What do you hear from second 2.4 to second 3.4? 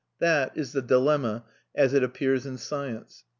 in science.